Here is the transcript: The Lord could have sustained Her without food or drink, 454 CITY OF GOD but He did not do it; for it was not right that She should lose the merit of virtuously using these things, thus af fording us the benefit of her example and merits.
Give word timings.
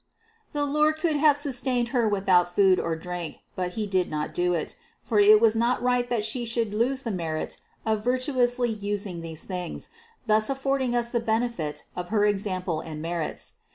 The 0.51 0.65
Lord 0.65 0.97
could 0.97 1.15
have 1.17 1.37
sustained 1.37 1.89
Her 1.89 2.09
without 2.09 2.55
food 2.55 2.79
or 2.79 2.95
drink, 2.95 3.41
454 3.53 3.53
CITY 3.53 3.53
OF 3.53 3.55
GOD 3.55 3.55
but 3.55 3.73
He 3.75 3.85
did 3.85 4.09
not 4.09 4.33
do 4.33 4.53
it; 4.55 4.75
for 5.03 5.19
it 5.19 5.39
was 5.39 5.55
not 5.55 5.83
right 5.83 6.09
that 6.09 6.25
She 6.25 6.43
should 6.43 6.73
lose 6.73 7.03
the 7.03 7.11
merit 7.11 7.57
of 7.85 8.03
virtuously 8.03 8.71
using 8.71 9.21
these 9.21 9.45
things, 9.45 9.91
thus 10.25 10.49
af 10.49 10.57
fording 10.59 10.95
us 10.95 11.09
the 11.11 11.19
benefit 11.19 11.83
of 11.95 12.09
her 12.09 12.25
example 12.25 12.79
and 12.79 12.99
merits. 12.99 13.53